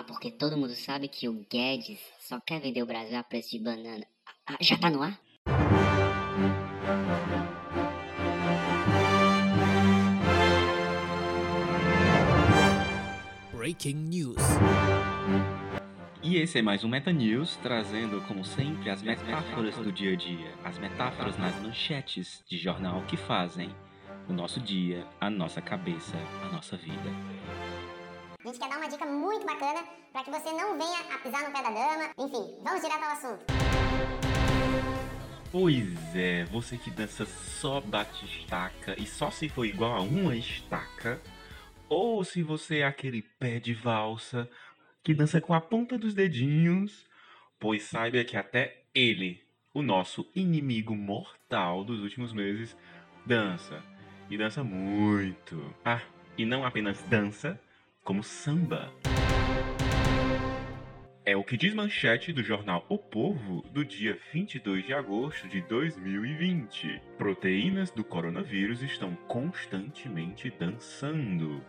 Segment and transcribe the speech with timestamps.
[0.00, 3.50] Ah, porque todo mundo sabe que o Guedes só quer vender o Brasil a preço
[3.50, 4.06] de banana.
[4.46, 5.20] Ah, já tá no ar?
[13.52, 14.42] Breaking News.
[16.22, 20.16] E esse é mais um Meta News, trazendo, como sempre, as metáforas do dia a
[20.16, 23.68] dia, as metáforas nas manchetes de jornal que fazem
[24.26, 27.89] o nosso dia, a nossa cabeça, a nossa vida.
[28.42, 29.84] A gente quer dar uma dica muito bacana
[30.14, 32.10] para que você não venha a pisar no pé da dama.
[32.18, 33.44] Enfim, vamos direto ao assunto.
[35.52, 40.34] Pois é, você que dança só bate estaca e só se for igual a uma
[40.34, 41.20] estaca,
[41.86, 44.48] ou se você é aquele pé de valsa
[45.02, 47.06] que dança com a ponta dos dedinhos,
[47.58, 52.74] pois saiba que até ele, o nosso inimigo mortal dos últimos meses,
[53.26, 53.84] dança.
[54.30, 55.74] E dança muito.
[55.84, 56.00] Ah,
[56.38, 57.60] e não apenas dança,
[58.04, 58.92] como samba.
[61.24, 65.60] É o que diz manchete do jornal O Povo do dia 22 de agosto de
[65.62, 67.00] 2020.
[67.18, 71.62] Proteínas do coronavírus estão constantemente dançando.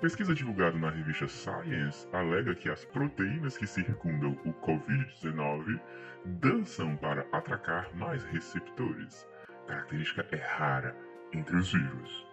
[0.00, 5.80] Pesquisa divulgada na revista Science alega que as proteínas que circundam o Covid-19
[6.24, 9.26] dançam para atracar mais receptores.
[9.68, 10.96] Característica é rara
[11.32, 12.31] entre os vírus.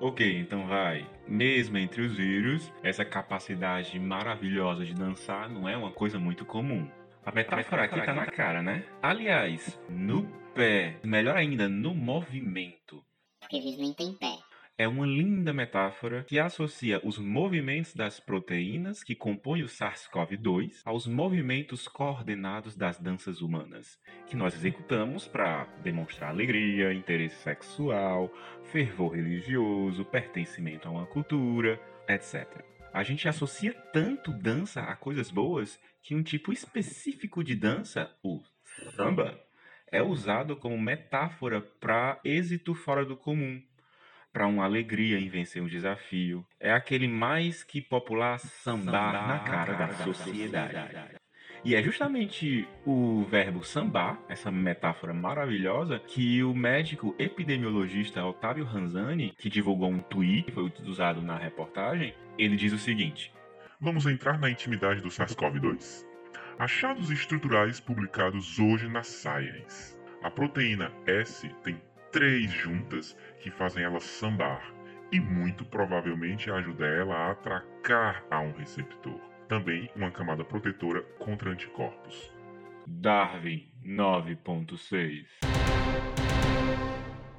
[0.00, 1.06] Ok, então vai.
[1.28, 6.88] Mesmo entre os vírus, essa capacidade maravilhosa de dançar não é uma coisa muito comum.
[7.22, 8.82] A metáfora aqui tá na cara, né?
[9.02, 13.04] Aliás, no pé, melhor ainda, no movimento.
[13.40, 14.38] Porque vírus nem pé.
[14.80, 21.06] É uma linda metáfora que associa os movimentos das proteínas que compõem o SARS-CoV-2 aos
[21.06, 28.32] movimentos coordenados das danças humanas, que nós executamos para demonstrar alegria, interesse sexual,
[28.72, 32.64] fervor religioso, pertencimento a uma cultura, etc.
[32.90, 38.40] A gente associa tanto dança a coisas boas que um tipo específico de dança, o
[38.96, 39.38] samba,
[39.92, 43.60] é usado como metáfora para êxito fora do comum
[44.32, 46.44] para uma alegria em vencer um desafio.
[46.58, 50.72] É aquele mais que popular sambar, sambar na cara da, da sociedade.
[50.72, 51.20] sociedade.
[51.62, 59.34] E é justamente o verbo sambar, essa metáfora maravilhosa, que o médico epidemiologista Otávio Ranzani,
[59.38, 63.30] que divulgou um tweet que foi usado na reportagem, ele diz o seguinte:
[63.78, 66.06] Vamos entrar na intimidade do SARS-CoV-2.
[66.58, 69.98] Achados estruturais publicados hoje na Science.
[70.22, 71.80] A proteína S tem
[72.12, 74.74] três juntas que fazem ela sambar
[75.12, 79.20] e muito provavelmente ajuda ela a atracar a um receptor.
[79.48, 82.32] Também uma camada protetora contra anticorpos.
[82.86, 85.26] Darwin 9.6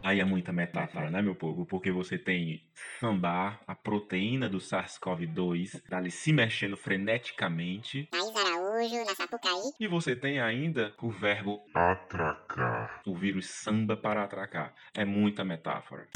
[0.04, 1.66] Aí é muita metáfora, né, meu povo?
[1.66, 2.64] Porque você tem
[3.00, 8.08] sambar, a proteína do SARS-CoV-2, ali se mexendo freneticamente.
[8.09, 8.32] Thaís
[8.81, 9.74] Araújo, na Sapucaí.
[9.80, 13.02] E você tem ainda o verbo atracar.
[13.06, 14.74] O vírus samba para atracar.
[14.96, 16.09] É muita metáfora.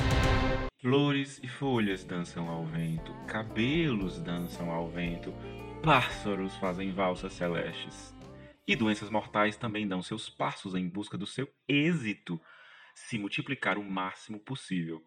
[0.81, 5.31] Flores e folhas dançam ao vento, cabelos dançam ao vento,
[5.83, 8.15] pássaros fazem valsas celestes.
[8.67, 12.41] E doenças mortais também dão seus passos em busca do seu êxito
[12.95, 15.03] se multiplicar o máximo possível,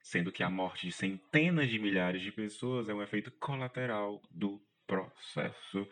[0.00, 4.62] sendo que a morte de centenas de milhares de pessoas é um efeito colateral do
[4.86, 5.88] processo.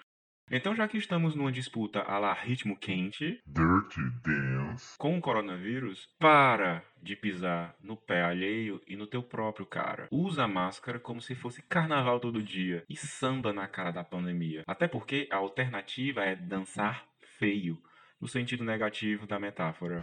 [0.50, 6.08] Então, já que estamos numa disputa a la ritmo quente, Dirty Dance, com o coronavírus,
[6.18, 10.08] para de pisar no pé alheio e no teu próprio cara.
[10.10, 14.64] Usa a máscara como se fosse carnaval todo dia e samba na cara da pandemia.
[14.66, 17.04] Até porque a alternativa é dançar
[17.38, 17.78] feio
[18.20, 20.02] no sentido negativo da metáfora.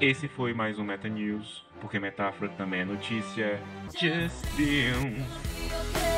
[0.00, 3.58] Esse foi mais um Meta News, porque metáfora também é notícia.
[3.98, 6.15] Just dance.